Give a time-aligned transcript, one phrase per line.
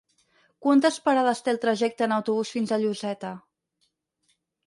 [0.67, 3.37] Quantes parades té el trajecte en autobús fins a Lloseta?